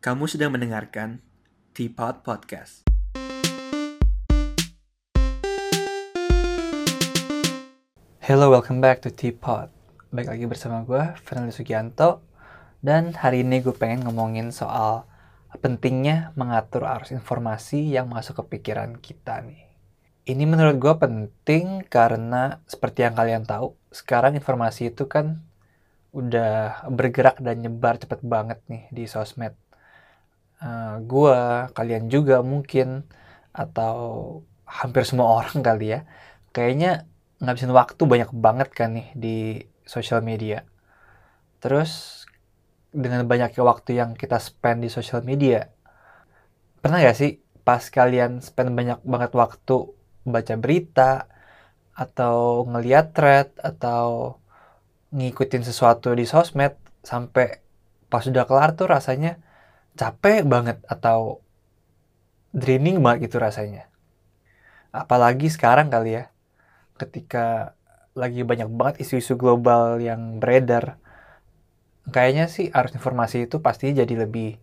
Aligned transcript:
Kamu 0.00 0.24
sedang 0.24 0.56
mendengarkan 0.56 1.20
Teapot 1.76 2.24
Podcast. 2.24 2.88
Hello, 8.24 8.48
welcome 8.48 8.80
back 8.80 9.04
to 9.04 9.12
Teapot. 9.12 9.68
Baik 10.08 10.32
lagi 10.32 10.48
bersama 10.48 10.88
gue, 10.88 11.04
Fernando 11.20 11.52
Sugianto. 11.52 12.24
Dan 12.80 13.12
hari 13.12 13.44
ini 13.44 13.60
gue 13.60 13.76
pengen 13.76 14.08
ngomongin 14.08 14.56
soal 14.56 15.04
pentingnya 15.60 16.32
mengatur 16.32 16.88
arus 16.88 17.12
informasi 17.12 17.92
yang 17.92 18.08
masuk 18.08 18.40
ke 18.40 18.56
pikiran 18.56 18.96
kita 19.04 19.44
nih. 19.44 19.68
Ini 20.24 20.48
menurut 20.48 20.80
gue 20.80 20.96
penting 20.96 21.84
karena 21.92 22.64
seperti 22.64 23.04
yang 23.04 23.12
kalian 23.12 23.44
tahu, 23.44 23.76
sekarang 23.92 24.32
informasi 24.32 24.96
itu 24.96 25.12
kan 25.12 25.44
udah 26.16 26.88
bergerak 26.88 27.36
dan 27.44 27.60
nyebar 27.60 28.00
cepet 28.00 28.24
banget 28.24 28.64
nih 28.64 28.88
di 28.88 29.04
sosmed. 29.04 29.59
Uh, 30.60 31.00
gua, 31.08 31.72
kalian 31.72 32.12
juga 32.12 32.44
mungkin, 32.44 33.08
atau 33.56 33.96
hampir 34.68 35.08
semua 35.08 35.40
orang 35.40 35.64
kali 35.64 35.96
ya, 35.96 36.00
kayaknya 36.52 37.08
ngabisin 37.40 37.72
waktu 37.72 38.02
banyak 38.04 38.30
banget 38.36 38.68
kan 38.76 38.92
nih 38.92 39.08
di 39.16 39.36
sosial 39.88 40.20
media. 40.20 40.68
Terus 41.64 42.22
dengan 42.92 43.24
banyaknya 43.24 43.64
waktu 43.64 43.96
yang 43.96 44.12
kita 44.12 44.36
spend 44.36 44.84
di 44.84 44.92
sosial 44.92 45.24
media, 45.24 45.72
pernah 46.84 47.00
gak 47.00 47.16
sih 47.16 47.40
pas 47.64 47.80
kalian 47.80 48.44
spend 48.44 48.76
banyak 48.76 49.00
banget 49.00 49.32
waktu 49.32 49.76
baca 50.28 50.54
berita, 50.60 51.24
atau 51.96 52.68
ngeliat 52.68 53.16
thread, 53.16 53.56
atau 53.64 54.36
ngikutin 55.16 55.64
sesuatu 55.64 56.12
di 56.12 56.28
sosmed, 56.28 56.76
sampai 57.00 57.64
pas 58.12 58.28
udah 58.28 58.44
kelar 58.44 58.76
tuh 58.76 58.92
rasanya 58.92 59.40
capek 60.00 60.48
banget 60.48 60.80
atau 60.88 61.44
draining 62.56 63.04
banget 63.04 63.28
gitu 63.28 63.36
rasanya. 63.36 63.92
Apalagi 64.96 65.52
sekarang 65.52 65.92
kali 65.92 66.16
ya, 66.16 66.32
ketika 66.96 67.76
lagi 68.16 68.40
banyak 68.42 68.72
banget 68.72 69.04
isu-isu 69.04 69.36
global 69.36 70.00
yang 70.00 70.40
beredar, 70.40 70.96
kayaknya 72.08 72.48
sih 72.48 72.72
arus 72.72 72.96
informasi 72.96 73.44
itu 73.44 73.60
pasti 73.60 73.92
jadi 73.92 74.24
lebih 74.24 74.56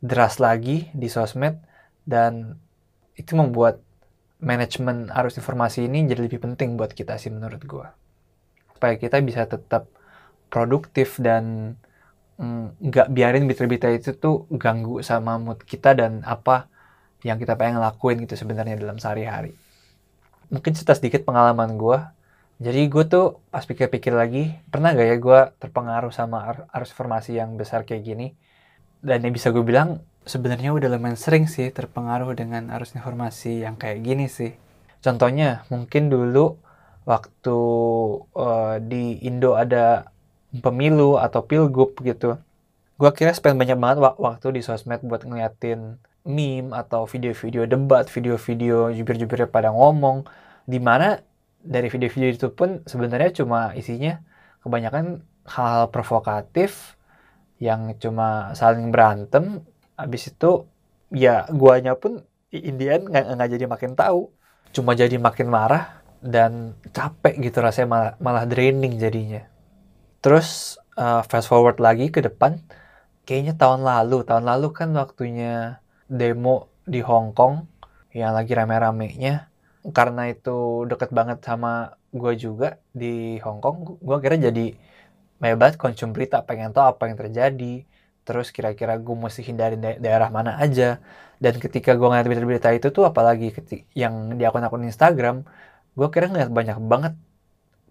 deras 0.00 0.40
lagi 0.40 0.88
di 0.96 1.06
sosmed 1.12 1.60
dan 2.08 2.56
itu 3.14 3.36
membuat 3.36 3.78
manajemen 4.42 5.12
arus 5.14 5.38
informasi 5.38 5.86
ini 5.86 6.10
jadi 6.10 6.26
lebih 6.26 6.42
penting 6.42 6.74
buat 6.74 6.90
kita 6.96 7.20
sih 7.20 7.30
menurut 7.30 7.62
gue. 7.62 7.86
Supaya 8.74 8.98
kita 8.98 9.20
bisa 9.22 9.46
tetap 9.46 9.86
produktif 10.50 11.20
dan 11.22 11.76
nggak 12.38 13.06
mm, 13.08 13.14
biarin 13.14 13.44
berita-berita 13.44 13.88
itu 13.92 14.16
tuh 14.16 14.48
ganggu 14.56 15.04
sama 15.04 15.36
mood 15.36 15.60
kita 15.62 15.92
dan 15.92 16.24
apa 16.24 16.68
yang 17.22 17.38
kita 17.38 17.54
pengen 17.54 17.78
lakuin 17.78 18.24
gitu 18.24 18.34
sebenarnya 18.34 18.80
dalam 18.80 18.98
sehari-hari 18.98 19.54
mungkin 20.52 20.76
cerita 20.76 20.92
sedikit 20.92 21.24
pengalaman 21.24 21.80
gue. 21.80 21.98
Jadi 22.62 22.86
gue 22.86 23.04
tuh 23.08 23.42
pas 23.48 23.64
pikir-pikir 23.64 24.12
lagi, 24.14 24.54
pernah 24.68 24.94
gak 24.94 25.08
ya 25.08 25.16
gue 25.18 25.40
terpengaruh 25.58 26.12
sama 26.14 26.68
arus 26.70 26.94
informasi 26.94 27.40
yang 27.40 27.56
besar 27.58 27.82
kayak 27.88 28.04
gini? 28.06 28.36
Dan 29.02 29.26
yang 29.26 29.34
bisa 29.34 29.50
gue 29.50 29.64
bilang, 29.66 30.04
sebenarnya 30.22 30.70
udah 30.70 30.86
lumayan 30.92 31.18
sering 31.18 31.50
sih 31.50 31.74
terpengaruh 31.74 32.38
dengan 32.38 32.70
arus 32.70 32.94
informasi 32.94 33.66
yang 33.66 33.74
kayak 33.74 34.04
gini 34.06 34.30
sih. 34.30 34.54
Contohnya, 35.02 35.66
mungkin 35.74 36.06
dulu 36.06 36.54
waktu 37.02 37.58
uh, 38.38 38.78
di 38.78 39.26
Indo 39.26 39.58
ada 39.58 40.11
pemilu 40.60 41.16
atau 41.16 41.40
pilgub 41.40 41.96
gitu, 42.04 42.36
gue 43.00 43.10
kira 43.16 43.32
spend 43.32 43.56
banyak 43.56 43.78
banget 43.80 43.98
waktu 44.20 44.46
di 44.52 44.60
sosmed 44.60 45.00
buat 45.00 45.24
ngeliatin 45.24 45.96
meme 46.28 46.76
atau 46.76 47.08
video-video 47.08 47.64
debat, 47.64 48.06
video-video 48.06 48.92
jubir-jubirnya 48.92 49.48
pada 49.48 49.72
ngomong, 49.72 50.28
di 50.68 50.76
mana 50.78 51.18
dari 51.62 51.88
video-video 51.88 52.30
itu 52.30 52.48
pun 52.52 52.84
sebenarnya 52.84 53.42
cuma 53.42 53.72
isinya 53.72 54.20
kebanyakan 54.60 55.24
hal-hal 55.48 55.90
provokatif 55.90 56.94
yang 57.58 57.94
cuma 57.98 58.52
saling 58.54 58.90
berantem, 58.90 59.62
habis 59.94 60.30
itu 60.30 60.66
ya 61.10 61.46
guanya 61.50 61.94
pun 61.94 62.22
Indian 62.52 63.08
nggak 63.08 63.24
nggak 63.38 63.50
jadi 63.56 63.64
makin 63.70 63.92
tahu, 63.96 64.28
cuma 64.74 64.92
jadi 64.92 65.16
makin 65.16 65.48
marah 65.48 66.02
dan 66.22 66.76
capek 66.94 67.40
gitu 67.40 67.58
rasanya 67.58 67.88
malah, 67.88 68.12
malah 68.22 68.44
draining 68.46 69.00
jadinya. 69.00 69.51
Terus 70.22 70.78
uh, 70.94 71.26
fast 71.26 71.50
forward 71.50 71.82
lagi 71.82 72.08
ke 72.14 72.22
depan, 72.22 72.62
kayaknya 73.26 73.58
tahun 73.58 73.82
lalu, 73.82 74.22
tahun 74.22 74.46
lalu 74.46 74.68
kan 74.70 74.94
waktunya 74.94 75.82
demo 76.06 76.70
di 76.86 77.02
Hong 77.02 77.34
Kong 77.34 77.66
yang 78.14 78.32
lagi 78.38 78.54
rame-ramenya. 78.54 79.50
Karena 79.90 80.30
itu 80.30 80.86
deket 80.86 81.10
banget 81.10 81.42
sama 81.42 81.98
gue 82.14 82.38
juga 82.38 82.78
di 82.94 83.42
Hong 83.42 83.58
Kong 83.58 83.98
gue 83.98 84.16
kira 84.22 84.38
jadi 84.38 84.78
banyak 85.42 85.74
konsum 85.74 86.14
berita 86.14 86.38
pengen 86.46 86.70
tahu 86.70 86.94
apa 86.94 87.10
yang 87.10 87.18
terjadi. 87.18 87.82
Terus 88.22 88.54
kira-kira 88.54 88.94
gue 89.02 89.16
mesti 89.18 89.42
hindari 89.42 89.74
da 89.74 89.98
daerah 89.98 90.30
mana 90.30 90.54
aja. 90.62 91.02
Dan 91.42 91.58
ketika 91.58 91.98
gue 91.98 92.06
ngeliat 92.06 92.26
berita-berita 92.30 92.70
itu 92.78 92.94
tuh 92.94 93.10
apalagi 93.10 93.50
yang 93.98 94.38
di 94.38 94.46
akun-akun 94.46 94.86
Instagram 94.86 95.42
gue 95.98 96.08
kira 96.14 96.30
ngeliat 96.30 96.48
banyak 96.54 96.78
banget 96.86 97.14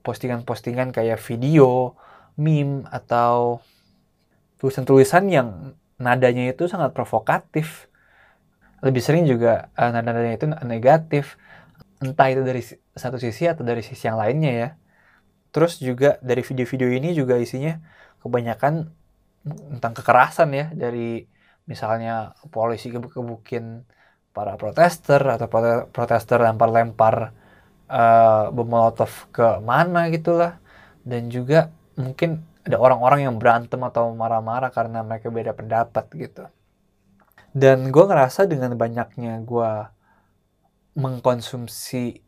postingan-postingan 0.07 0.95
kayak 0.95 1.19
video 1.19 1.99
meme 2.39 2.87
atau 2.87 3.59
tulisan-tulisan 4.61 5.25
yang 5.27 5.73
nadanya 5.97 6.53
itu 6.53 6.69
sangat 6.69 6.93
provokatif. 6.93 7.89
Lebih 8.81 9.01
sering 9.01 9.23
juga 9.29 9.69
uh, 9.77 9.89
nada-nadanya 9.93 10.35
itu 10.37 10.47
negatif. 10.65 11.37
Entah 12.01 12.33
itu 12.33 12.41
dari 12.41 12.65
satu 12.97 13.21
sisi 13.21 13.45
atau 13.45 13.61
dari 13.61 13.85
sisi 13.85 14.09
yang 14.09 14.17
lainnya 14.17 14.51
ya. 14.53 14.69
Terus 15.53 15.77
juga 15.77 16.17
dari 16.21 16.41
video-video 16.41 16.89
ini 16.89 17.13
juga 17.13 17.37
isinya 17.37 17.77
kebanyakan 18.25 18.89
tentang 19.77 19.93
kekerasan 19.93 20.49
ya. 20.53 20.65
Dari 20.73 21.25
misalnya 21.69 22.33
polisi 22.49 22.89
gebuk-gebukin 22.89 23.85
para 24.33 24.57
protester 24.57 25.21
atau 25.21 25.45
protester 25.93 26.41
lempar-lempar 26.41 27.15
uh, 27.85 28.49
bom 28.49 28.65
molotov 28.65 29.29
ke 29.29 29.61
mana 29.61 30.09
gitulah. 30.09 30.57
Dan 31.05 31.29
juga 31.29 31.69
mungkin 31.97 32.45
ada 32.61 32.77
orang-orang 32.77 33.25
yang 33.25 33.35
berantem 33.41 33.81
atau 33.81 34.13
marah-marah 34.13 34.69
karena 34.69 35.01
mereka 35.01 35.33
beda 35.33 35.51
pendapat 35.57 36.05
gitu. 36.13 36.45
Dan 37.51 37.91
gue 37.91 38.03
ngerasa 38.07 38.47
dengan 38.47 38.77
banyaknya 38.79 39.41
gue 39.43 39.71
mengkonsumsi 40.95 42.19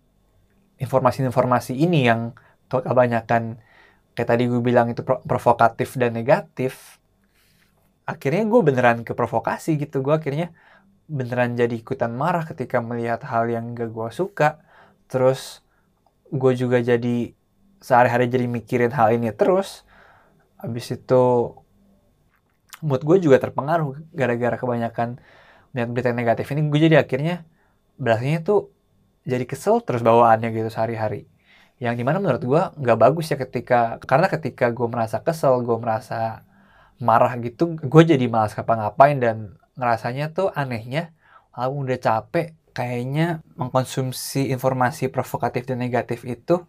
informasi-informasi 0.81 1.79
ini 1.79 2.09
yang 2.09 2.35
kebanyakan 2.67 3.61
kayak 4.17 4.29
tadi 4.29 4.49
gue 4.49 4.61
bilang 4.63 4.89
itu 4.89 5.05
provokatif 5.05 5.95
dan 5.95 6.17
negatif 6.17 6.97
akhirnya 8.03 8.43
gue 8.47 8.61
beneran 8.63 8.99
ke 9.07 9.15
provokasi 9.15 9.79
gitu. 9.79 10.03
Gue 10.03 10.19
akhirnya 10.19 10.51
beneran 11.07 11.55
jadi 11.55 11.71
ikutan 11.75 12.11
marah 12.15 12.43
ketika 12.47 12.79
melihat 12.83 13.23
hal 13.27 13.47
yang 13.47 13.75
gak 13.75 13.91
gue 13.91 14.09
suka. 14.11 14.59
Terus 15.07 15.63
gue 16.31 16.53
juga 16.55 16.83
jadi 16.83 17.31
sehari-hari 17.83 18.31
jadi 18.31 18.47
mikirin 18.47 18.95
hal 18.95 19.11
ini 19.11 19.35
terus 19.35 19.83
habis 20.55 20.87
itu 20.95 21.51
mood 22.79 23.03
gue 23.03 23.17
juga 23.19 23.39
terpengaruh 23.43 23.99
gara-gara 24.15 24.55
kebanyakan 24.55 25.19
melihat 25.71 25.89
berita 25.91 26.11
negatif 26.15 26.45
ini. 26.53 26.67
Gue 26.67 26.79
jadi 26.79 27.03
akhirnya 27.03 27.43
berasanya 27.99 28.39
tuh 28.43 28.71
jadi 29.27 29.43
kesel 29.47 29.83
terus 29.83 29.99
bawaannya 29.99 30.51
gitu 30.55 30.69
sehari-hari. 30.71 31.27
Yang 31.79 31.95
di 31.99 32.03
mana 32.07 32.23
menurut 32.23 32.43
gue 32.43 32.61
nggak 32.79 32.99
bagus 32.99 33.31
ya 33.31 33.37
ketika 33.39 33.99
karena 34.03 34.27
ketika 34.31 34.71
gue 34.71 34.87
merasa 34.87 35.19
kesel 35.19 35.59
gue 35.67 35.77
merasa 35.79 36.47
marah 37.01 37.35
gitu 37.41 37.75
gue 37.75 38.03
jadi 38.05 38.25
malas 38.31 38.55
ngapa-ngapain 38.55 39.17
dan 39.19 39.57
ngerasanya 39.75 40.31
tuh 40.31 40.53
anehnya 40.53 41.11
aku 41.51 41.83
udah 41.83 41.99
capek 41.99 42.55
kayaknya 42.71 43.41
mengkonsumsi 43.59 44.53
informasi 44.53 45.09
provokatif 45.09 45.65
dan 45.67 45.81
negatif 45.81 46.23
itu 46.23 46.63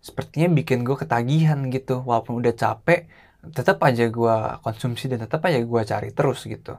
sepertinya 0.00 0.48
bikin 0.56 0.82
gue 0.82 0.96
ketagihan 0.96 1.60
gitu. 1.68 2.00
Walaupun 2.02 2.40
udah 2.40 2.54
capek 2.56 3.06
tetap 3.40 3.80
aja 3.80 4.04
gue 4.04 4.36
konsumsi 4.60 5.08
dan 5.08 5.24
tetap 5.24 5.40
aja 5.48 5.60
gue 5.60 5.80
cari 5.84 6.10
terus 6.12 6.44
gitu. 6.44 6.76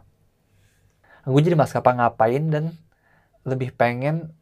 Gue 1.26 1.42
jadi 1.42 1.58
mas 1.58 1.74
ngapa-ngapain 1.74 2.44
dan 2.50 2.74
lebih 3.46 3.74
pengen 3.74 4.34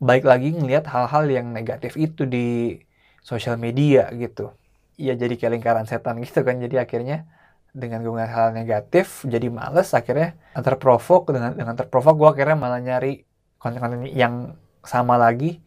baik 0.00 0.24
lagi 0.24 0.54
ngelihat 0.54 0.88
hal-hal 0.88 1.28
yang 1.28 1.52
negatif 1.52 1.96
itu 2.00 2.24
di 2.24 2.80
sosial 3.20 3.60
media 3.60 4.08
gitu. 4.16 4.52
Ya 4.96 5.12
jadi 5.16 5.36
kayak 5.36 5.52
lingkaran 5.60 5.86
setan 5.88 6.20
gitu 6.24 6.40
kan. 6.44 6.60
Jadi 6.60 6.80
akhirnya 6.80 7.28
dengan 7.76 8.00
gue 8.00 8.12
ngeliat 8.12 8.32
hal 8.32 8.48
negatif 8.56 9.24
jadi 9.28 9.48
males. 9.52 9.92
Akhirnya 9.92 10.36
terprovok 10.56 11.32
dengan 11.32 11.52
dengan 11.56 11.74
terprovok 11.76 12.14
gue 12.16 12.28
akhirnya 12.38 12.56
malah 12.56 12.80
nyari 12.80 13.28
konten-konten 13.60 14.08
yang 14.08 14.56
sama 14.86 15.20
lagi 15.20 15.60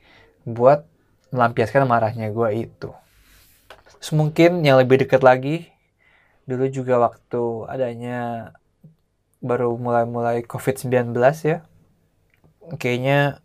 buat 0.48 0.88
melampiaskan 1.32 1.88
marahnya 1.88 2.30
gue 2.30 2.50
itu. 2.68 2.90
Terus 4.00 4.12
mungkin 4.16 4.62
yang 4.62 4.78
lebih 4.80 5.08
dekat 5.08 5.24
lagi 5.24 5.72
dulu 6.46 6.68
juga 6.68 7.00
waktu 7.00 7.70
adanya 7.72 8.52
baru 9.42 9.74
mulai-mulai 9.80 10.46
COVID-19 10.46 11.16
ya, 11.48 11.66
kayaknya 12.78 13.42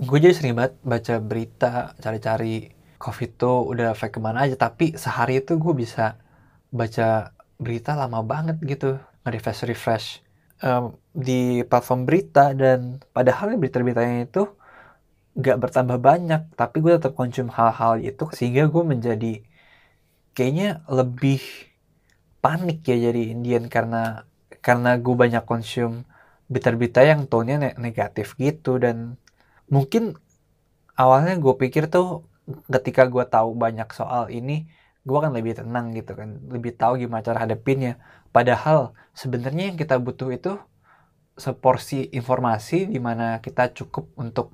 gue 0.00 0.18
jadi 0.18 0.34
sering 0.34 0.54
banget 0.56 0.74
baca 0.82 1.14
berita, 1.22 1.94
cari-cari 2.00 2.72
COVID 2.96 3.30
tuh 3.36 3.56
udah 3.68 3.94
efek 3.94 4.16
ke 4.16 4.20
mana 4.20 4.48
aja. 4.48 4.56
Tapi 4.58 4.96
sehari 4.96 5.44
itu 5.44 5.60
gue 5.60 5.74
bisa 5.76 6.18
baca 6.72 7.34
berita 7.60 7.94
lama 7.94 8.24
banget 8.24 8.56
gitu, 8.64 8.96
nge-refresh-refresh 9.22 10.24
um, 10.64 10.96
di 11.12 11.62
platform 11.66 12.08
berita 12.08 12.56
dan 12.56 13.02
padahal 13.12 13.58
berita-beritanya 13.58 14.28
itu 14.28 14.48
gak 15.36 15.58
bertambah 15.62 15.98
banyak, 16.02 16.42
tapi 16.58 16.82
gue 16.82 16.98
tetap 16.98 17.14
konsum 17.14 17.48
hal-hal 17.50 18.02
itu 18.02 18.26
sehingga 18.34 18.66
gue 18.66 18.82
menjadi 18.82 19.32
kayaknya 20.34 20.82
lebih 20.90 21.40
panik 22.40 22.82
ya 22.88 22.96
jadi 23.10 23.22
Indian 23.36 23.68
karena 23.68 24.26
karena 24.64 24.96
gue 25.00 25.14
banyak 25.14 25.44
konsum 25.44 26.04
berita-berita 26.50 27.00
yang 27.06 27.30
tone-nya 27.30 27.78
negatif 27.78 28.34
gitu. 28.36 28.76
Dan 28.82 29.16
mungkin 29.70 30.18
awalnya 30.98 31.38
gue 31.38 31.54
pikir 31.56 31.86
tuh 31.88 32.26
ketika 32.66 33.06
gue 33.06 33.24
tahu 33.24 33.54
banyak 33.54 33.88
soal 33.94 34.28
ini 34.34 34.66
gue 35.06 35.16
akan 35.16 35.32
lebih 35.32 35.56
tenang 35.56 35.96
gitu 35.96 36.12
kan 36.12 36.36
lebih 36.52 36.76
tahu 36.76 37.00
gimana 37.00 37.22
cara 37.24 37.46
hadapinnya. 37.46 38.02
Padahal 38.34 38.92
sebenarnya 39.14 39.72
yang 39.72 39.78
kita 39.80 39.96
butuh 39.96 40.30
itu 40.34 40.58
seporsi 41.38 42.10
informasi 42.12 42.90
di 42.90 43.00
mana 43.00 43.40
kita 43.40 43.72
cukup 43.72 44.12
untuk 44.20 44.52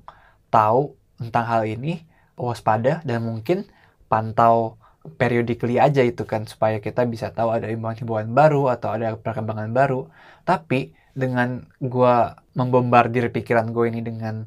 tahu 0.53 0.95
tentang 1.17 1.45
hal 1.45 1.63
ini 1.65 2.05
waspada 2.37 3.01
dan 3.03 3.25
mungkin 3.25 3.65
pantau 4.07 4.77
periodically 5.17 5.79
aja 5.79 6.03
itu 6.03 6.27
kan 6.27 6.43
supaya 6.43 6.83
kita 6.83 7.07
bisa 7.07 7.31
tahu 7.31 7.55
ada 7.55 7.71
imbauan-imbauan 7.71 8.35
baru 8.35 8.67
atau 8.71 8.95
ada 8.95 9.15
perkembangan 9.15 9.71
baru. 9.71 10.11
Tapi 10.43 10.91
dengan 11.17 11.65
gue 11.79 12.15
membombardir 12.53 13.31
pikiran 13.33 13.71
gue 13.71 13.89
ini 13.89 14.01
dengan 14.03 14.45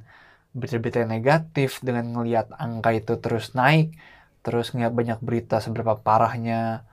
berita-berita 0.52 1.06
negatif 1.06 1.80
dengan 1.80 2.10
ngelihat 2.14 2.52
angka 2.58 2.90
itu 2.94 3.18
terus 3.22 3.54
naik 3.54 3.94
terus 4.40 4.72
ngeliat 4.72 4.94
banyak 4.94 5.18
berita 5.22 5.62
seberapa 5.62 6.00
parahnya 6.00 6.86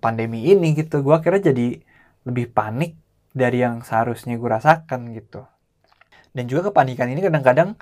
pandemi 0.00 0.48
ini 0.48 0.72
gitu 0.72 1.04
gue 1.04 1.12
akhirnya 1.12 1.52
jadi 1.52 1.84
lebih 2.24 2.54
panik 2.54 2.96
dari 3.36 3.60
yang 3.60 3.84
seharusnya 3.84 4.40
gue 4.40 4.48
rasakan 4.48 5.12
gitu. 5.12 5.44
Dan 6.32 6.48
juga 6.48 6.72
kepanikan 6.72 7.12
ini 7.12 7.20
kadang-kadang 7.20 7.76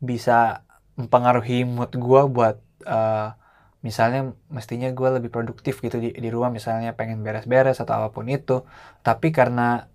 bisa 0.00 0.66
mempengaruhi 0.96 1.64
mood 1.68 1.92
gue 1.92 2.22
buat 2.28 2.56
uh, 2.88 3.36
misalnya 3.84 4.34
mestinya 4.50 4.88
gue 4.90 5.08
lebih 5.20 5.30
produktif 5.30 5.78
gitu 5.84 6.00
di, 6.00 6.10
di 6.16 6.28
rumah 6.32 6.50
misalnya 6.50 6.96
pengen 6.98 7.22
beres-beres 7.22 7.78
atau 7.82 7.94
apa 7.96 8.08
pun 8.12 8.26
itu. 8.28 8.64
Tapi 9.04 9.30
karena 9.30 9.86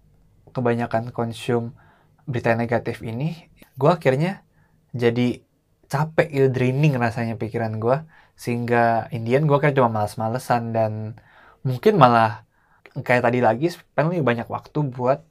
kebanyakan 0.53 1.15
konsum 1.15 1.73
berita 2.27 2.53
negatif 2.53 3.01
ini 3.01 3.49
gue 3.79 3.89
akhirnya 3.89 4.45
jadi 4.93 5.41
capek 5.91 6.27
itu 6.31 6.47
draining 6.51 6.95
rasanya 6.95 7.35
pikiran 7.35 7.79
gue 7.81 7.97
sehingga 8.35 9.11
Indian 9.11 9.43
gue 9.47 9.57
kayak 9.59 9.75
cuma 9.75 9.91
males-malesan 9.91 10.71
dan 10.71 11.19
mungkin 11.67 11.99
malah 11.99 12.47
kayak 13.03 13.23
tadi 13.27 13.39
lagi 13.43 13.67
pengen 13.95 14.19
lebih 14.19 14.27
banyak 14.27 14.47
waktu 14.47 14.79
buat 14.87 15.23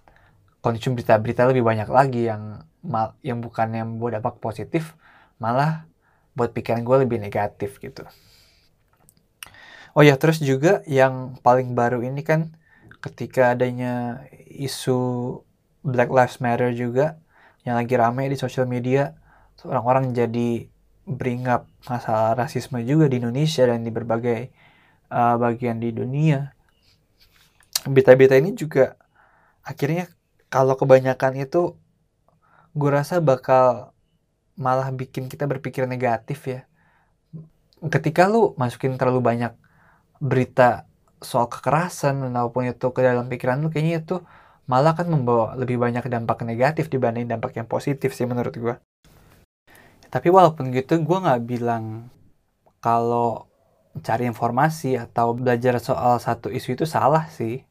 konsum 0.61 0.97
berita-berita 0.97 1.49
lebih 1.49 1.65
banyak 1.65 1.89
lagi 1.89 2.29
yang 2.29 2.65
mal 2.81 3.17
yang 3.21 3.45
bukan 3.45 3.73
yang 3.73 3.89
buat 4.01 4.17
dampak 4.17 4.41
positif 4.41 4.97
malah 5.41 5.89
buat 6.37 6.53
pikiran 6.57 6.85
gue 6.85 6.97
lebih 7.05 7.19
negatif 7.21 7.81
gitu. 7.81 8.05
Oh 9.93 10.07
ya 10.07 10.15
terus 10.15 10.39
juga 10.39 10.81
yang 10.87 11.35
paling 11.43 11.75
baru 11.75 12.01
ini 12.07 12.23
kan 12.23 12.55
ketika 13.03 13.57
adanya 13.57 14.23
isu 14.47 15.41
Black 15.83 16.13
Lives 16.13 16.39
Matter 16.39 16.71
juga 16.77 17.19
yang 17.67 17.77
lagi 17.77 17.97
rame 17.97 18.29
di 18.31 18.37
sosial 18.37 18.69
media 18.71 19.17
orang-orang 19.67 20.17
jadi 20.17 20.71
bring 21.05 21.49
up 21.51 21.67
masalah 21.89 22.39
rasisme 22.39 22.81
juga 22.87 23.11
di 23.11 23.19
Indonesia 23.19 23.67
dan 23.67 23.83
di 23.83 23.91
berbagai 23.91 24.53
uh, 25.11 25.37
bagian 25.37 25.83
di 25.83 25.91
dunia. 25.91 26.55
Berita-berita 27.85 28.37
ini 28.37 28.55
juga 28.55 28.95
akhirnya 29.65 30.07
kalau 30.53 30.77
kebanyakan 30.77 31.41
itu 31.41 31.80
gue 32.77 32.91
rasa 32.91 33.19
bakal 33.23 33.95
malah 34.59 34.89
bikin 34.93 35.27
kita 35.33 35.45
berpikir 35.49 35.89
negatif 35.89 36.39
ya. 36.47 36.61
Ketika 37.81 38.29
lu 38.29 38.53
masukin 38.61 38.95
terlalu 39.01 39.21
banyak 39.25 39.53
berita 40.21 40.85
soal 41.21 41.49
kekerasan 41.49 42.29
maupun 42.33 42.69
itu 42.69 42.87
ke 42.93 43.01
dalam 43.01 43.29
pikiran 43.29 43.61
lu 43.61 43.69
kayaknya 43.73 44.05
itu 44.05 44.17
malah 44.69 44.95
kan 44.95 45.09
membawa 45.09 45.57
lebih 45.57 45.77
banyak 45.81 46.05
dampak 46.07 46.45
negatif 46.47 46.93
dibanding 46.93 47.27
dampak 47.27 47.57
yang 47.59 47.67
positif 47.69 48.15
sih 48.17 48.25
menurut 48.29 48.55
gue 48.55 48.75
tapi 50.11 50.29
walaupun 50.31 50.71
gitu 50.71 51.01
gue 51.01 51.19
nggak 51.25 51.43
bilang 51.45 52.09
kalau 52.85 53.51
cari 54.01 54.25
informasi 54.31 54.95
atau 54.95 55.35
belajar 55.35 55.77
soal 55.83 56.23
satu 56.23 56.49
isu 56.49 56.79
itu 56.79 56.85
salah 56.87 57.27
sih 57.29 57.67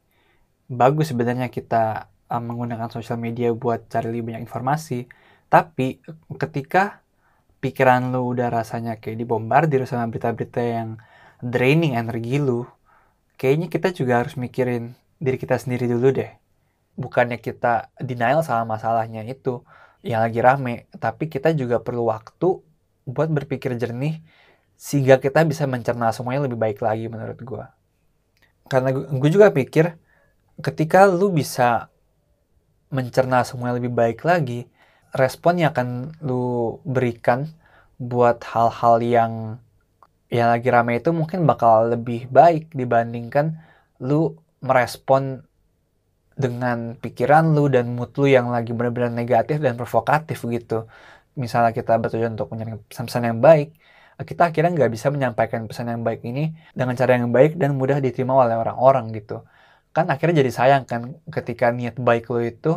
bagus 0.68 1.10
sebenarnya 1.10 1.48
kita 1.48 2.09
uh, 2.30 2.42
menggunakan 2.42 2.88
sosial 2.88 3.18
media 3.18 3.50
buat 3.50 3.90
cari 3.90 4.14
lebih 4.14 4.32
banyak 4.32 4.46
informasi 4.46 5.10
tapi 5.50 5.98
ketika 6.38 7.02
pikiran 7.58 8.14
lu 8.14 8.30
udah 8.32 8.48
rasanya 8.48 9.02
kayak 9.02 9.20
dibombardir 9.20 9.84
sama 9.84 10.08
berita-berita 10.08 10.62
yang 10.62 10.96
draining 11.42 11.98
energi 11.98 12.38
lu 12.38 12.64
kayaknya 13.36 13.66
kita 13.66 13.90
juga 13.90 14.22
harus 14.22 14.38
mikirin 14.38 14.94
diri 15.18 15.36
kita 15.36 15.58
sendiri 15.58 15.90
dulu 15.90 16.14
deh 16.14 16.30
bukannya 16.96 17.36
kita 17.40 17.92
denial 18.00 18.40
sama 18.46 18.78
masalahnya 18.78 19.26
itu 19.26 19.64
yang 20.00 20.24
lagi 20.24 20.40
rame, 20.40 20.88
tapi 20.96 21.28
kita 21.28 21.52
juga 21.52 21.80
perlu 21.80 22.08
waktu 22.08 22.60
buat 23.04 23.28
berpikir 23.28 23.76
jernih 23.76 24.20
sehingga 24.80 25.20
kita 25.20 25.44
bisa 25.44 25.68
mencerna 25.68 26.08
semuanya 26.12 26.48
lebih 26.48 26.56
baik 26.56 26.80
lagi 26.80 27.04
menurut 27.12 27.36
gue. 27.36 27.64
Karena 28.70 28.96
gue 28.96 29.30
juga 29.30 29.52
pikir 29.52 29.92
ketika 30.64 31.04
lu 31.04 31.28
bisa 31.28 31.92
mencerna 32.90 33.46
semuanya 33.46 33.78
lebih 33.78 33.92
baik 33.94 34.20
lagi, 34.26 34.66
respon 35.14 35.58
yang 35.62 35.70
akan 35.74 35.88
lu 36.22 36.78
berikan 36.86 37.50
buat 38.00 38.38
hal-hal 38.52 38.96
yang 39.02 39.32
yang 40.30 40.48
lagi 40.54 40.68
rame 40.70 41.02
itu 41.02 41.10
mungkin 41.10 41.42
bakal 41.50 41.90
lebih 41.90 42.30
baik 42.30 42.70
dibandingkan 42.70 43.58
lu 43.98 44.38
merespon 44.62 45.42
dengan 46.38 46.96
pikiran 47.02 47.44
lu 47.56 47.66
dan 47.74 47.90
mood 47.96 48.14
lu 48.16 48.26
yang 48.30 48.48
lagi 48.54 48.70
benar-benar 48.72 49.12
negatif 49.12 49.58
dan 49.60 49.74
provokatif 49.80 50.38
gitu. 50.56 50.86
Misalnya 51.42 51.72
kita 51.78 51.92
bertujuan 52.02 52.32
untuk 52.38 52.48
menyampaikan 52.54 52.86
pesan-pesan 52.90 53.22
yang 53.28 53.40
baik, 53.42 53.68
kita 54.28 54.42
akhirnya 54.48 54.70
nggak 54.76 54.90
bisa 54.96 55.08
menyampaikan 55.14 55.60
pesan 55.68 55.86
yang 55.92 56.02
baik 56.06 56.20
ini 56.30 56.40
dengan 56.76 56.94
cara 57.00 57.10
yang 57.18 57.30
baik 57.36 57.56
dan 57.60 57.70
mudah 57.80 57.98
diterima 58.04 58.32
oleh 58.36 58.56
orang-orang 58.62 59.04
gitu. 59.18 59.44
Kan 59.94 60.06
akhirnya 60.12 60.34
jadi 60.46 60.52
sayang 60.58 60.82
kan 60.90 61.00
ketika 61.34 61.66
niat 61.74 61.96
baik 61.98 62.30
lu 62.32 62.40
itu 62.52 62.70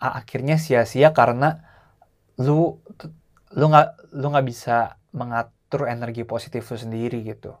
akhirnya 0.00 0.56
sia-sia 0.56 1.12
karena 1.12 1.60
lu 2.40 2.80
lu 3.52 3.64
nggak 3.68 4.16
lu 4.16 4.26
nggak 4.32 4.46
bisa 4.48 4.96
mengatur 5.12 5.86
energi 5.86 6.24
positif 6.24 6.66
lu 6.72 6.78
sendiri 6.80 7.20
gitu. 7.22 7.54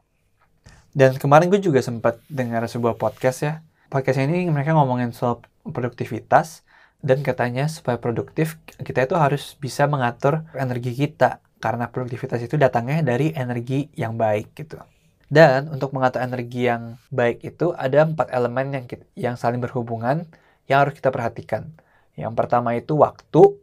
Dan 0.90 1.14
kemarin 1.20 1.52
gue 1.52 1.62
juga 1.62 1.78
sempat 1.84 2.18
dengar 2.26 2.66
sebuah 2.66 2.98
podcast 2.98 3.38
ya 3.46 3.54
podcast 3.90 4.22
ini 4.22 4.46
mereka 4.46 4.72
ngomongin 4.72 5.10
soal 5.10 5.42
produktivitas 5.66 6.62
dan 7.02 7.26
katanya 7.26 7.66
supaya 7.66 7.98
produktif 7.98 8.56
kita 8.78 9.04
itu 9.04 9.18
harus 9.18 9.58
bisa 9.58 9.90
mengatur 9.90 10.46
energi 10.54 10.94
kita 10.94 11.42
karena 11.58 11.90
produktivitas 11.90 12.40
itu 12.40 12.54
datangnya 12.56 13.02
dari 13.02 13.34
energi 13.34 13.90
yang 13.98 14.14
baik 14.16 14.54
gitu. 14.54 14.78
Dan 15.26 15.70
untuk 15.70 15.90
mengatur 15.90 16.22
energi 16.22 16.70
yang 16.70 16.96
baik 17.10 17.42
itu 17.42 17.74
ada 17.74 18.06
empat 18.06 18.30
elemen 18.34 18.78
yang 18.78 18.84
kita, 18.86 19.04
yang 19.18 19.34
saling 19.34 19.58
berhubungan 19.58 20.26
yang 20.70 20.86
harus 20.86 20.94
kita 20.94 21.10
perhatikan. 21.10 21.74
Yang 22.20 22.34
pertama 22.36 22.76
itu 22.76 23.00
waktu, 23.00 23.56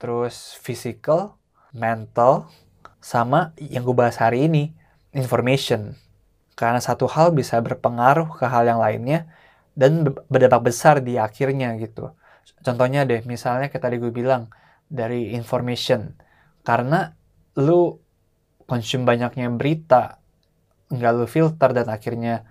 terus 0.00 0.56
physical, 0.56 1.36
mental, 1.76 2.48
sama 3.04 3.52
yang 3.60 3.84
gue 3.84 3.92
bahas 3.92 4.16
hari 4.16 4.48
ini, 4.48 4.72
information. 5.12 5.94
Karena 6.56 6.80
satu 6.80 7.04
hal 7.04 7.36
bisa 7.36 7.60
berpengaruh 7.60 8.32
ke 8.40 8.48
hal 8.48 8.64
yang 8.64 8.80
lainnya 8.80 9.28
dan 9.76 10.08
berdampak 10.28 10.72
besar 10.72 11.04
di 11.04 11.20
akhirnya 11.20 11.76
gitu. 11.76 12.12
Contohnya 12.64 13.04
deh, 13.04 13.20
misalnya 13.28 13.68
kayak 13.68 13.84
tadi 13.84 13.96
gue 14.00 14.12
bilang 14.12 14.48
dari 14.88 15.32
information, 15.32 16.12
karena 16.66 17.16
lu 17.56 17.96
konsum 18.68 19.08
banyaknya 19.08 19.48
berita, 19.52 20.20
nggak 20.92 21.12
lu 21.16 21.24
filter 21.24 21.72
dan 21.72 21.88
akhirnya 21.88 22.44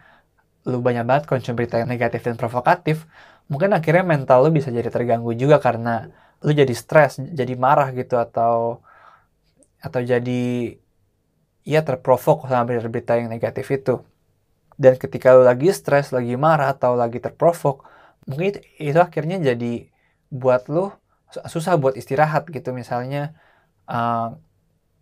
lu 0.69 0.77
banyak 0.85 1.03
banget 1.09 1.25
konsum 1.29 1.53
berita 1.57 1.81
yang 1.81 1.89
negatif 1.89 2.21
dan 2.25 2.35
provokatif, 2.37 3.09
mungkin 3.49 3.73
akhirnya 3.73 4.05
mental 4.05 4.45
lu 4.45 4.49
bisa 4.53 4.69
jadi 4.69 4.89
terganggu 4.93 5.31
juga 5.33 5.57
karena 5.57 6.09
lu 6.45 6.51
jadi 6.53 6.73
stres, 6.73 7.21
jadi 7.21 7.53
marah 7.57 7.89
gitu 7.93 8.17
atau 8.17 8.81
atau 9.81 10.01
jadi 10.01 10.41
ya 11.65 11.81
terprovok 11.85 12.49
sama 12.49 12.63
berita-berita 12.69 13.17
yang 13.21 13.29
negatif 13.29 13.65
itu. 13.73 14.01
Dan 14.77 14.97
ketika 14.97 15.33
lo 15.37 15.45
lagi 15.45 15.69
stres, 15.73 16.09
lagi 16.09 16.33
marah, 16.37 16.73
atau 16.73 16.97
lagi 16.97 17.21
terprovok, 17.21 17.85
mungkin 18.25 18.45
itu, 18.57 18.59
itu 18.81 18.99
akhirnya 19.01 19.37
jadi 19.41 19.89
buat 20.31 20.65
lo 20.71 21.01
susah 21.31 21.79
buat 21.79 21.95
istirahat 21.95 22.43
gitu 22.51 22.75
misalnya 22.75 23.31
uh, 23.87 24.35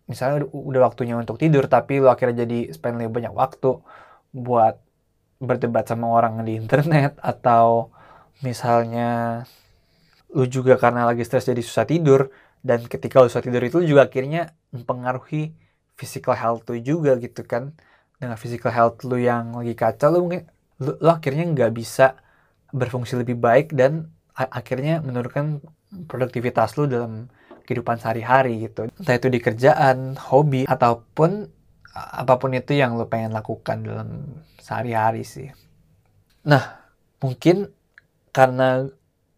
misalnya 0.06 0.46
udah, 0.50 0.80
waktunya 0.90 1.14
untuk 1.18 1.38
tidur 1.42 1.66
tapi 1.66 1.98
lo 2.02 2.10
akhirnya 2.10 2.46
jadi 2.46 2.58
spend 2.74 2.98
lebih 2.98 3.22
banyak 3.22 3.34
waktu 3.34 3.82
buat 4.34 4.78
berdebat 5.40 5.88
sama 5.88 6.06
orang 6.12 6.44
di 6.44 6.60
internet 6.60 7.16
atau 7.18 7.88
misalnya 8.44 9.42
lu 10.30 10.46
juga 10.46 10.78
karena 10.78 11.08
lagi 11.08 11.26
stres 11.26 11.48
jadi 11.48 11.58
susah 11.64 11.88
tidur 11.88 12.30
dan 12.60 12.84
ketika 12.86 13.24
lu 13.24 13.26
susah 13.26 13.42
tidur 13.42 13.64
itu 13.64 13.80
juga 13.82 14.06
akhirnya 14.06 14.52
mempengaruhi 14.70 15.56
physical 15.96 16.36
health 16.36 16.68
lu 16.68 16.78
juga 16.80 17.16
gitu 17.18 17.42
kan. 17.44 17.74
Dengan 18.20 18.36
physical 18.36 18.70
health 18.70 19.00
lu 19.08 19.16
yang 19.16 19.56
lagi 19.56 19.72
kacau 19.72 20.12
lu 20.12 20.28
mungkin 20.28 20.44
lu, 20.76 20.92
lu 21.00 21.08
akhirnya 21.08 21.48
nggak 21.48 21.72
bisa 21.72 22.20
berfungsi 22.70 23.16
lebih 23.18 23.40
baik 23.40 23.72
dan 23.72 24.12
akhirnya 24.36 25.00
menurunkan 25.02 25.64
produktivitas 26.06 26.78
lu 26.78 26.86
dalam 26.86 27.32
kehidupan 27.64 27.98
sehari-hari 27.98 28.68
gitu. 28.68 28.86
Entah 28.92 29.16
itu 29.16 29.28
di 29.32 29.40
kerjaan 29.40 30.20
hobi 30.20 30.68
ataupun 30.68 31.48
apa 31.94 32.38
pun 32.38 32.54
itu 32.54 32.76
yang 32.76 32.94
lu 32.94 33.10
pengen 33.10 33.34
lakukan 33.34 33.82
dalam 33.82 34.08
sehari-hari 34.62 35.26
sih 35.26 35.50
nah 36.46 36.80
mungkin 37.18 37.68
karena 38.30 38.86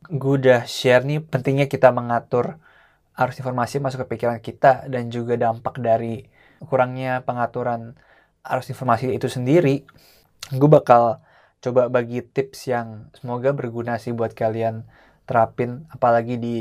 gue 0.06 0.32
udah 0.38 0.68
share 0.68 1.06
nih 1.06 1.23
pentingnya 1.25 1.66
kita 1.66 1.94
mengatur 1.94 2.61
arus 3.16 3.37
informasi 3.38 3.78
masuk 3.78 4.04
ke 4.06 4.16
pikiran 4.16 4.40
kita 4.40 4.88
dan 4.88 5.12
juga 5.12 5.37
dampak 5.37 5.78
dari 5.78 6.26
kurangnya 6.64 7.23
pengaturan 7.26 7.99
arus 8.42 8.71
informasi 8.71 9.14
itu 9.14 9.30
sendiri, 9.30 9.87
gue 10.50 10.71
bakal 10.71 11.23
coba 11.62 11.87
bagi 11.87 12.26
tips 12.26 12.66
yang 12.66 13.12
semoga 13.14 13.54
berguna 13.54 13.99
sih 14.02 14.11
buat 14.11 14.35
kalian 14.35 14.82
terapin 15.30 15.87
apalagi 15.94 16.35
di 16.42 16.56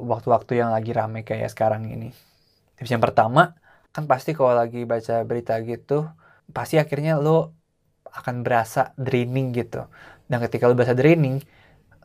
waktu-waktu 0.00 0.64
yang 0.64 0.72
lagi 0.72 0.96
rame 0.96 1.22
kayak 1.22 1.52
sekarang 1.52 1.84
ini. 1.92 2.10
Tips 2.80 2.90
yang 2.90 3.04
pertama, 3.04 3.54
kan 3.94 4.10
pasti 4.10 4.34
kalau 4.34 4.58
lagi 4.58 4.82
baca 4.82 5.22
berita 5.22 5.54
gitu, 5.62 6.10
pasti 6.50 6.82
akhirnya 6.82 7.14
lo 7.16 7.54
akan 8.10 8.42
berasa 8.42 8.90
draining 8.98 9.54
gitu. 9.54 9.86
Dan 10.26 10.42
ketika 10.42 10.66
lo 10.66 10.74
berasa 10.74 10.98
draining, 10.98 11.38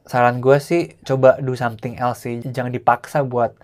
saran 0.05 0.37
gue 0.41 0.57
sih 0.61 0.97
coba 1.01 1.41
do 1.41 1.57
something 1.57 1.97
else 1.97 2.29
sih. 2.29 2.41
Jangan 2.45 2.69
dipaksa 2.69 3.25
buat 3.25 3.57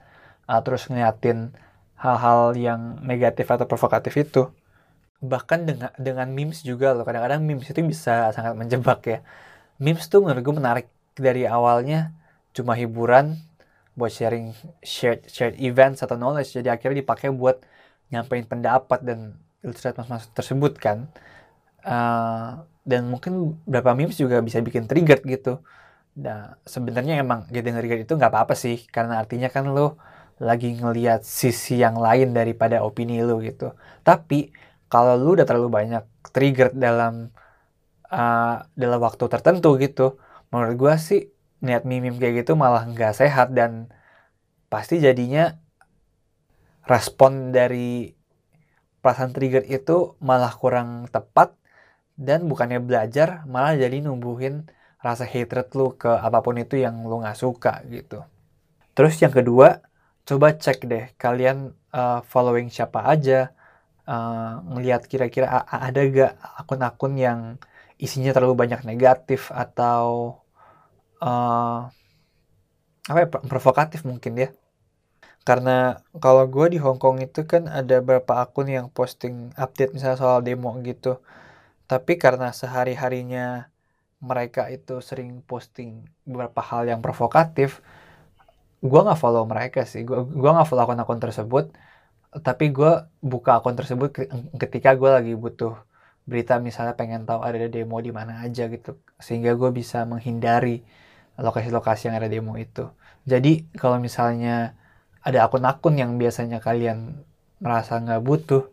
uh, 0.50 0.62
terus 0.66 0.90
ngeliatin 0.90 1.54
hal-hal 2.02 2.54
yang 2.58 3.02
negatif 3.06 3.50
atau 3.50 3.66
provokatif 3.70 4.14
itu. 4.18 4.50
Bahkan 5.22 5.60
dengan 5.70 5.92
dengan 5.98 6.28
memes 6.34 6.62
juga 6.62 6.94
loh. 6.94 7.06
Kadang-kadang 7.06 7.42
memes 7.46 7.70
itu 7.70 7.82
bisa 7.86 8.30
sangat 8.34 8.54
menjebak 8.58 9.00
ya. 9.06 9.20
Memes 9.82 10.06
tuh 10.10 10.26
menurut 10.26 10.42
gue 10.42 10.56
menarik 10.56 10.88
dari 11.18 11.46
awalnya. 11.50 12.14
Cuma 12.56 12.74
hiburan 12.78 13.38
buat 13.98 14.12
sharing 14.12 14.54
shared 14.84 15.28
shared 15.30 15.56
events 15.58 16.06
atau 16.06 16.18
knowledge. 16.18 16.54
Jadi 16.58 16.70
akhirnya 16.70 17.02
dipakai 17.02 17.34
buat 17.34 17.64
nyampein 18.12 18.46
pendapat 18.46 19.00
dan 19.02 19.20
ilustrasi 19.66 19.98
mas-mas 20.00 20.26
tersebut 20.38 20.78
kan 20.78 21.10
uh, 21.86 22.62
dan 22.86 23.10
mungkin 23.10 23.58
beberapa 23.66 23.98
memes 23.98 24.18
juga 24.18 24.42
bisa 24.46 24.62
bikin 24.62 24.86
trigger 24.86 25.20
gitu 25.26 25.66
Nah, 26.16 26.56
sebenarnya 26.74 27.14
emang 27.24 27.40
gitu 27.52 27.68
ngeri 27.68 27.88
itu 28.08 28.14
nggak 28.16 28.32
apa-apa 28.32 28.54
sih, 28.64 28.78
karena 28.96 29.14
artinya 29.22 29.48
kan 29.56 29.64
lo 29.76 30.00
lagi 30.40 30.68
ngelihat 30.80 31.22
sisi 31.40 31.74
yang 31.84 31.96
lain 32.06 32.28
daripada 32.40 32.76
opini 32.88 33.20
lo 33.28 33.34
gitu. 33.44 33.76
Tapi 34.08 34.36
kalau 34.92 35.14
lo 35.20 35.30
udah 35.36 35.46
terlalu 35.48 35.70
banyak 35.80 36.04
trigger 36.36 36.70
dalam 36.86 37.14
uh, 38.12 38.56
dalam 38.82 39.00
waktu 39.08 39.24
tertentu 39.34 39.68
gitu, 39.84 40.02
menurut 40.52 40.76
gue 40.82 40.94
sih 41.08 41.22
niat 41.66 41.84
mimim 41.92 42.16
kayak 42.22 42.34
gitu 42.46 42.52
malah 42.64 42.84
nggak 42.92 43.14
sehat 43.20 43.48
dan 43.58 43.72
pasti 44.72 44.96
jadinya 45.08 45.42
respon 46.86 47.54
dari 47.54 48.14
perasaan 49.02 49.34
trigger 49.34 49.66
itu 49.70 50.18
malah 50.22 50.54
kurang 50.54 51.06
tepat 51.10 51.54
dan 52.18 52.50
bukannya 52.50 52.82
belajar 52.82 53.44
malah 53.46 53.78
jadi 53.78 54.02
numbuhin 54.02 54.66
rasa 55.06 55.30
hatred 55.30 55.70
lu 55.78 55.94
ke 55.94 56.10
apa 56.10 56.42
pun 56.42 56.58
itu 56.58 56.82
yang 56.82 57.06
lu 57.06 57.22
nggak 57.22 57.38
suka 57.38 57.86
gitu. 57.94 58.26
Terus 58.98 59.20
yang 59.22 59.30
kedua, 59.30 59.86
coba 60.26 60.58
cek 60.58 60.90
deh 60.90 61.06
kalian 61.22 61.78
uh, 61.94 62.26
following 62.26 62.74
siapa 62.74 63.06
aja, 63.06 63.54
uh, 64.10 64.66
ngelihat 64.74 65.06
kira-kira 65.06 65.68
ada 65.70 66.02
gak 66.10 66.34
akun-akun 66.66 67.14
yang 67.20 67.40
isinya 68.02 68.34
terlalu 68.34 68.56
banyak 68.66 68.82
negatif 68.88 69.54
atau 69.54 70.40
uh, 71.22 71.92
apa 73.06 73.18
ya 73.22 73.28
provokatif 73.30 74.02
mungkin 74.08 74.34
ya. 74.42 74.50
Karena 75.48 76.02
kalau 76.24 76.44
gue 76.50 76.66
di 76.74 76.80
Hong 76.84 76.98
Kong 77.04 77.18
itu 77.22 77.46
kan 77.52 77.70
ada 77.70 78.02
beberapa 78.02 78.34
akun 78.44 78.68
yang 78.78 78.88
posting 78.98 79.54
update 79.64 79.94
misalnya 79.96 80.18
soal 80.18 80.40
demo 80.48 80.74
gitu. 80.82 81.22
Tapi 81.92 82.18
karena 82.24 82.50
sehari-harinya 82.50 83.70
mereka 84.30 84.62
itu 84.74 84.94
sering 85.06 85.46
posting 85.46 85.90
beberapa 86.26 86.62
hal 86.70 86.90
yang 86.90 87.02
provokatif, 87.06 87.86
gue 88.82 89.00
nggak 89.06 89.20
follow 89.22 89.44
mereka 89.46 89.86
sih. 89.92 90.02
Gue 90.08 90.26
gua 90.26 90.52
nggak 90.58 90.68
follow 90.70 90.84
akun-akun 90.86 91.22
tersebut, 91.22 91.66
tapi 92.42 92.66
gue 92.74 92.92
buka 93.22 93.52
akun 93.62 93.76
tersebut 93.80 94.10
ketika 94.62 94.90
gue 95.00 95.10
lagi 95.18 95.34
butuh 95.38 95.74
berita 96.26 96.58
misalnya 96.58 96.98
pengen 96.98 97.22
tahu 97.30 97.46
ada 97.46 97.70
demo 97.70 97.98
di 98.02 98.10
mana 98.10 98.42
aja 98.46 98.66
gitu, 98.66 98.98
sehingga 99.22 99.54
gue 99.54 99.70
bisa 99.70 100.10
menghindari 100.10 100.82
lokasi-lokasi 101.38 102.10
yang 102.10 102.18
ada 102.18 102.30
demo 102.32 102.58
itu. 102.58 102.90
Jadi 103.30 103.70
kalau 103.78 103.98
misalnya 104.02 104.74
ada 105.26 105.50
akun-akun 105.50 105.98
yang 105.98 106.22
biasanya 106.22 106.62
kalian 106.62 107.26
merasa 107.58 107.98
nggak 107.98 108.22
butuh, 108.22 108.70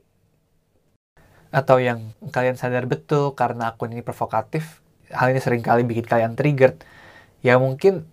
atau 1.49 1.81
yang 1.81 2.13
kalian 2.29 2.61
sadar 2.61 2.85
betul 2.85 3.33
karena 3.33 3.73
akun 3.73 3.97
ini 3.97 4.05
provokatif, 4.05 4.85
hal 5.09 5.33
ini 5.33 5.41
sering 5.41 5.65
kali 5.65 5.85
bikin 5.89 6.05
kalian 6.05 6.37
triggered 6.37 6.85
ya 7.43 7.59
mungkin 7.59 8.07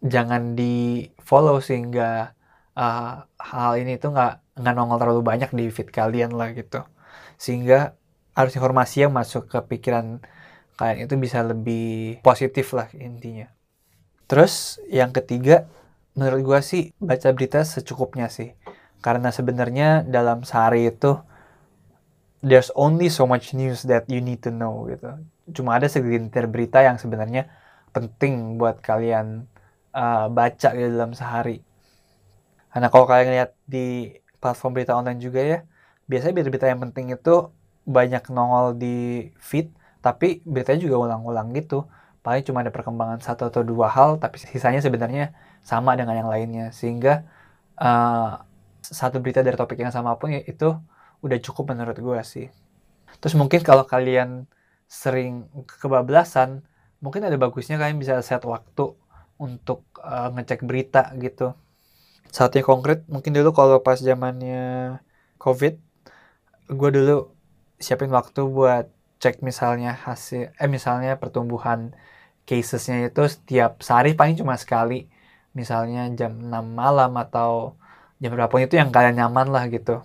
jangan 0.00 0.56
di 0.56 1.06
follow 1.20 1.60
sehingga 1.60 2.34
uh, 2.76 3.24
hal 3.40 3.72
ini 3.80 3.96
tuh 4.00 4.12
nggak 4.12 4.58
nggak 4.60 4.74
nongol 4.74 4.98
terlalu 5.00 5.22
banyak 5.24 5.50
di 5.52 5.68
feed 5.68 5.90
kalian 5.90 6.34
lah 6.34 6.52
gitu. 6.56 6.82
Sehingga 7.40 7.98
harus 8.34 8.52
informasi 8.54 9.06
yang 9.06 9.12
masuk 9.14 9.50
ke 9.50 9.58
pikiran 9.66 10.22
kalian 10.74 11.06
itu 11.06 11.14
bisa 11.14 11.42
lebih 11.46 12.18
positif 12.22 12.74
lah 12.74 12.90
intinya. 12.98 13.46
Terus 14.26 14.82
yang 14.90 15.14
ketiga 15.14 15.70
menurut 16.14 16.40
gue 16.46 16.60
sih 16.62 16.82
baca 17.02 17.28
berita 17.34 17.66
secukupnya 17.66 18.30
sih 18.30 18.54
karena 19.04 19.28
sebenarnya 19.34 20.06
dalam 20.06 20.46
sehari 20.46 20.88
itu 20.88 21.18
there's 22.44 22.68
only 22.76 23.08
so 23.08 23.24
much 23.24 23.56
news 23.56 23.82
that 23.88 24.04
you 24.06 24.20
need 24.20 24.44
to 24.44 24.52
know 24.52 24.84
gitu. 24.88 25.16
Cuma 25.56 25.80
ada 25.80 25.88
segelintir 25.88 26.44
berita 26.44 26.84
yang 26.84 27.00
sebenarnya 27.00 27.48
penting 27.96 28.60
buat 28.60 28.84
kalian 28.84 29.48
uh, 29.96 30.28
baca 30.28 30.68
gitu 30.76 30.88
dalam 30.92 31.16
sehari. 31.16 31.64
Karena 32.68 32.92
kalau 32.92 33.06
kalian 33.08 33.32
lihat 33.32 33.50
di 33.64 34.12
platform 34.42 34.76
berita 34.76 34.92
online 34.92 35.20
juga 35.24 35.40
ya, 35.40 35.58
biasanya 36.04 36.34
berita-berita 36.36 36.66
yang 36.68 36.80
penting 36.84 37.06
itu 37.16 37.48
banyak 37.88 38.24
nongol 38.28 38.76
di 38.76 39.30
feed, 39.40 39.72
tapi 40.04 40.44
beritanya 40.44 40.80
juga 40.84 40.96
ulang-ulang 41.08 41.54
gitu. 41.56 41.88
Paling 42.24 42.42
cuma 42.48 42.64
ada 42.64 42.72
perkembangan 42.72 43.20
satu 43.20 43.52
atau 43.52 43.60
dua 43.60 43.92
hal, 43.92 44.16
tapi 44.16 44.40
sisanya 44.40 44.80
sebenarnya 44.80 45.36
sama 45.60 45.92
dengan 45.92 46.16
yang 46.24 46.30
lainnya. 46.32 46.72
Sehingga 46.72 47.28
uh, 47.76 48.40
satu 48.80 49.20
berita 49.20 49.44
dari 49.44 49.60
topik 49.60 49.76
yang 49.76 49.92
sama 49.92 50.16
pun 50.16 50.32
ya 50.32 50.40
itu 50.40 50.72
udah 51.20 51.38
cukup 51.44 51.76
menurut 51.76 52.00
gue 52.00 52.20
sih. 52.24 52.48
Terus 53.20 53.36
mungkin 53.36 53.60
kalau 53.60 53.84
kalian 53.84 54.48
sering 54.88 55.52
kebablasan, 55.68 56.64
mungkin 57.04 57.28
ada 57.28 57.36
bagusnya 57.36 57.76
kalian 57.76 58.00
bisa 58.00 58.16
set 58.24 58.40
waktu 58.48 58.96
untuk 59.36 59.84
uh, 60.00 60.32
ngecek 60.32 60.64
berita 60.64 61.12
gitu. 61.20 61.52
Saatnya 62.32 62.64
konkret, 62.64 63.04
mungkin 63.06 63.36
dulu 63.36 63.52
kalau 63.52 63.78
pas 63.84 64.00
zamannya 64.00 64.98
COVID, 65.36 65.74
gue 66.72 66.90
dulu 66.90 67.30
siapin 67.76 68.08
waktu 68.10 68.40
buat 68.48 68.88
cek 69.20 69.40
misalnya 69.40 69.94
hasil, 69.94 70.52
eh 70.56 70.68
misalnya 70.68 71.16
pertumbuhan 71.16 71.94
casesnya 72.44 73.08
itu 73.08 73.24
setiap 73.28 73.80
sehari 73.80 74.12
paling 74.16 74.36
cuma 74.40 74.56
sekali. 74.60 75.08
Misalnya 75.56 76.10
jam 76.18 76.38
6 76.38 76.50
malam 76.50 77.12
atau 77.16 77.78
jam 78.20 78.30
berapa 78.34 78.52
itu 78.62 78.74
yang 78.80 78.90
kalian 78.94 79.16
nyaman 79.20 79.48
lah 79.50 79.64
gitu. 79.70 80.02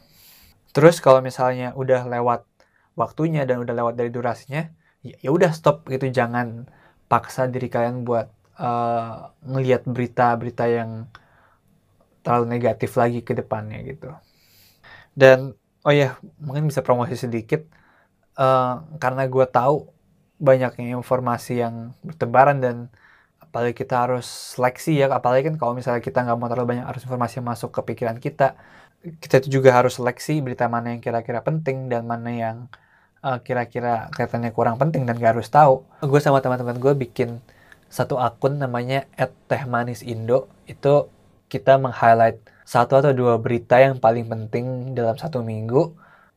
Terus 0.75 1.01
kalau 1.01 1.19
misalnya 1.23 1.73
udah 1.73 2.05
lewat 2.05 2.45
waktunya 2.93 3.43
dan 3.47 3.63
udah 3.63 3.73
lewat 3.73 3.93
dari 3.97 4.13
durasinya, 4.13 4.69
ya, 5.01 5.15
ya 5.19 5.29
udah 5.33 5.49
stop 5.55 5.87
gitu, 5.89 6.11
jangan 6.13 6.69
paksa 7.09 7.49
diri 7.49 7.71
kalian 7.71 8.05
buat 8.05 8.29
uh, 8.61 9.33
ngelihat 9.49 9.87
berita-berita 9.89 10.65
yang 10.69 11.09
terlalu 12.21 12.45
negatif 12.59 12.93
lagi 12.99 13.25
ke 13.25 13.33
depannya 13.33 13.81
gitu. 13.87 14.13
Dan 15.17 15.57
oh 15.81 15.93
ya 15.95 16.19
mungkin 16.37 16.69
bisa 16.69 16.85
promosi 16.85 17.15
sedikit 17.17 17.65
uh, 18.37 18.85
karena 19.01 19.25
gue 19.25 19.45
tahu 19.49 19.89
banyaknya 20.39 20.95
informasi 20.95 21.61
yang 21.63 21.91
bertebaran 22.01 22.63
dan 22.63 22.75
apalagi 23.43 23.75
kita 23.83 23.95
harus 24.07 24.27
seleksi 24.55 25.03
ya 25.03 25.11
apalagi 25.11 25.51
kan 25.51 25.55
kalau 25.59 25.73
misalnya 25.75 25.99
kita 25.99 26.23
nggak 26.23 26.37
mau 26.39 26.47
terlalu 26.47 26.77
banyak 26.77 26.85
harus 26.87 27.03
informasi 27.03 27.43
yang 27.43 27.47
masuk 27.49 27.69
ke 27.75 27.81
pikiran 27.93 28.17
kita 28.21 28.55
kita 28.99 29.35
itu 29.43 29.59
juga 29.59 29.75
harus 29.79 29.95
seleksi 29.95 30.43
berita 30.43 30.67
mana 30.67 30.91
yang 30.95 31.01
kira-kira 31.03 31.39
penting 31.39 31.87
dan 31.87 32.03
mana 32.03 32.29
yang 32.31 32.57
uh, 33.23 33.39
kira-kira 33.39 34.11
kelihatannya 34.11 34.51
kurang 34.51 34.75
penting 34.75 35.07
dan 35.07 35.15
gak 35.19 35.39
harus 35.39 35.47
tahu. 35.47 35.87
Gue 36.03 36.19
sama 36.19 36.43
teman-teman 36.43 36.75
gue 36.79 36.93
bikin 36.95 37.39
satu 37.89 38.19
akun 38.21 38.61
namanya 38.61 39.07
@tehmanisindo 39.49 40.51
itu 40.69 41.09
kita 41.49 41.81
meng-highlight 41.81 42.37
satu 42.67 43.01
atau 43.01 43.11
dua 43.15 43.41
berita 43.41 43.81
yang 43.81 43.97
paling 43.97 44.29
penting 44.29 44.93
dalam 44.93 45.17
satu 45.17 45.41
minggu. 45.41 45.95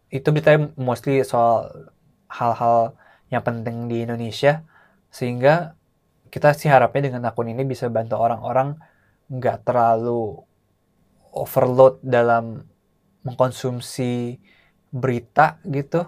Itu 0.09 0.33
berita 0.33 0.57
mostly 0.79 1.21
soal 1.27 1.91
hal-hal 2.31 2.97
yang 3.33 3.41
penting 3.41 3.89
di 3.89 4.05
Indonesia 4.05 4.61
sehingga 5.09 5.75
kita 6.29 6.53
sih 6.53 6.69
harapnya 6.69 7.09
dengan 7.09 7.29
akun 7.29 7.49
ini 7.49 7.65
bisa 7.65 7.89
bantu 7.89 8.21
orang-orang 8.21 8.77
nggak 9.33 9.65
terlalu 9.65 10.45
overload 11.33 12.01
dalam 12.05 12.65
mengkonsumsi 13.25 14.37
berita 14.93 15.57
gitu. 15.65 16.05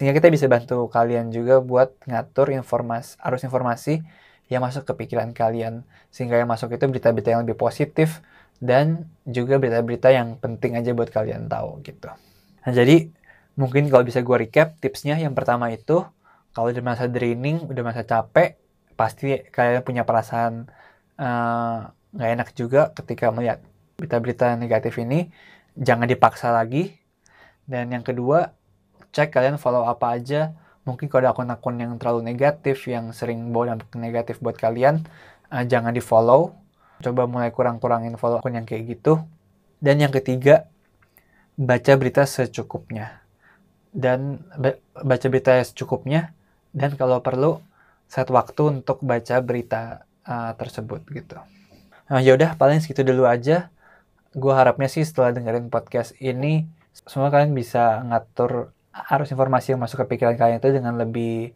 Sehingga 0.00 0.16
kita 0.16 0.28
bisa 0.32 0.48
bantu 0.48 0.88
kalian 0.88 1.30
juga 1.30 1.60
buat 1.60 1.94
ngatur 2.08 2.50
informasi 2.56 3.20
arus 3.20 3.44
informasi 3.46 4.02
yang 4.48 4.64
masuk 4.64 4.88
ke 4.88 4.92
pikiran 5.04 5.32
kalian. 5.36 5.84
Sehingga 6.08 6.40
yang 6.40 6.48
masuk 6.48 6.72
itu 6.72 6.84
berita-berita 6.88 7.36
yang 7.36 7.44
lebih 7.44 7.60
positif 7.60 8.24
dan 8.58 9.08
juga 9.28 9.60
berita-berita 9.60 10.12
yang 10.12 10.40
penting 10.40 10.76
aja 10.80 10.90
buat 10.96 11.12
kalian 11.12 11.46
tahu 11.48 11.84
gitu. 11.84 12.10
Nah 12.64 12.72
jadi 12.72 13.12
mungkin 13.54 13.86
kalau 13.92 14.02
bisa 14.02 14.24
gue 14.24 14.36
recap 14.36 14.80
tipsnya. 14.80 15.20
Yang 15.20 15.34
pertama 15.36 15.68
itu 15.70 16.04
kalau 16.54 16.70
udah 16.70 16.84
masa 16.86 17.10
draining 17.10 17.66
udah 17.66 17.82
masa 17.82 18.06
capek 18.06 18.56
pasti 18.94 19.42
kalian 19.50 19.82
punya 19.82 20.06
perasaan 20.06 20.70
eh, 21.18 21.78
nggak 22.14 22.30
uh, 22.30 22.34
enak 22.38 22.48
juga 22.54 22.94
ketika 22.94 23.34
melihat 23.34 23.58
berita-berita 23.98 24.54
negatif 24.54 24.98
ini. 25.02 25.30
Jangan 25.74 26.06
dipaksa 26.06 26.54
lagi. 26.54 26.94
Dan 27.66 27.90
yang 27.90 28.06
kedua 28.06 28.54
cek 29.10 29.34
kalian 29.34 29.58
follow 29.58 29.82
apa 29.82 30.14
aja. 30.14 30.54
Mungkin 30.86 31.10
kalau 31.10 31.26
ada 31.26 31.30
akun-akun 31.34 31.80
yang 31.80 31.92
terlalu 31.98 32.22
negatif 32.22 32.86
yang 32.86 33.10
sering 33.10 33.50
bawa 33.50 33.74
dampak 33.74 33.90
negatif 33.96 34.36
buat 34.38 34.54
kalian 34.54 35.02
uh, 35.50 35.64
jangan 35.64 35.96
di 35.96 36.04
follow 36.04 36.54
coba 37.02 37.26
mulai 37.26 37.50
kurang-kurangin 37.50 38.14
follow 38.14 38.38
akun 38.38 38.54
yang 38.54 38.68
kayak 38.68 38.94
gitu. 38.94 39.18
Dan 39.82 39.98
yang 40.00 40.14
ketiga 40.14 40.70
baca 41.58 41.92
berita 41.98 42.22
secukupnya. 42.24 43.26
Dan 43.90 44.42
baca 45.02 45.26
berita 45.26 45.58
secukupnya 45.66 46.34
dan 46.74 46.98
kalau 46.98 47.22
perlu 47.22 47.62
set 48.10 48.28
waktu 48.28 48.82
untuk 48.82 49.00
baca 49.00 49.38
berita 49.40 50.04
uh, 50.26 50.52
tersebut 50.58 51.06
gitu. 51.14 51.38
Nah 52.10 52.20
yaudah 52.20 52.58
paling 52.58 52.82
segitu 52.82 53.06
dulu 53.06 53.24
aja. 53.24 53.70
Gue 54.34 54.50
harapnya 54.50 54.90
sih 54.90 55.06
setelah 55.06 55.30
dengerin 55.30 55.70
podcast 55.70 56.18
ini 56.18 56.66
semua 57.06 57.30
kalian 57.30 57.54
bisa 57.54 58.02
ngatur 58.02 58.74
arus 58.90 59.30
informasi 59.30 59.74
yang 59.74 59.80
masuk 59.82 60.06
ke 60.06 60.18
pikiran 60.18 60.34
kalian 60.34 60.58
itu 60.58 60.70
dengan 60.74 60.94
lebih 60.98 61.54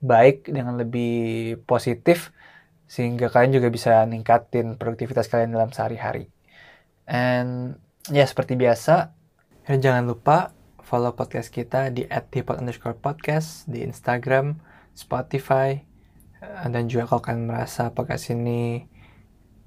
baik, 0.00 0.48
dengan 0.48 0.76
lebih 0.76 1.56
positif 1.64 2.32
sehingga 2.88 3.28
kalian 3.28 3.60
juga 3.60 3.68
bisa 3.68 4.04
ningkatin 4.08 4.80
produktivitas 4.80 5.28
kalian 5.28 5.52
dalam 5.52 5.72
sehari-hari. 5.72 6.32
And 7.08 7.76
ya 8.08 8.24
seperti 8.24 8.56
biasa, 8.56 9.12
jangan 9.68 10.08
lupa 10.08 10.56
follow 10.88 11.12
podcast 11.12 11.52
kita 11.52 11.92
di 11.92 12.08
@tipot_podcast 12.08 13.68
di 13.68 13.84
Instagram, 13.84 14.56
Spotify, 14.96 15.76
eh, 16.40 16.66
dan 16.72 16.88
juga 16.88 17.12
kalau 17.12 17.20
kalian 17.20 17.44
merasa 17.44 17.92
podcast 17.92 18.32
ini 18.32 18.88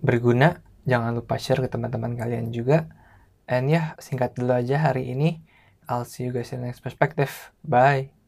berguna, 0.01 0.65
jangan 0.89 1.13
lupa 1.13 1.37
share 1.37 1.61
ke 1.61 1.69
teman-teman 1.69 2.17
kalian 2.17 2.49
juga. 2.49 2.89
And 3.45 3.69
ya, 3.69 3.93
singkat 4.01 4.33
dulu 4.33 4.57
aja 4.57 4.81
hari 4.81 5.13
ini. 5.13 5.45
I'll 5.85 6.09
see 6.09 6.25
you 6.25 6.33
guys 6.33 6.49
in 6.49 6.65
the 6.65 6.73
next 6.73 6.81
perspective. 6.81 7.53
Bye. 7.61 8.20